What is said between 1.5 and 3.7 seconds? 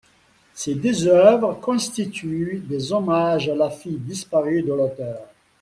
constituent des hommages à la